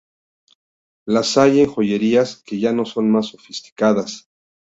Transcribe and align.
Las 1.05 1.37
hay 1.37 1.59
en 1.59 1.67
joyerías, 1.71 2.37
que 2.41 2.59
ya 2.59 2.73
son 2.85 3.11
más 3.11 3.27
sofisticadas. 3.27 4.27